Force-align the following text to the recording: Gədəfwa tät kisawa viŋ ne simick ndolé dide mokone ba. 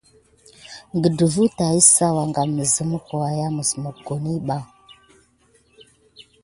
Gədəfwa 1.03 1.47
tät 1.57 1.75
kisawa 1.83 2.23
viŋ 2.35 2.49
ne 2.55 2.63
simick 2.73 3.05
ndolé 3.13 3.31
dide 3.35 3.77
mokone 3.83 4.31
ba. 4.47 4.57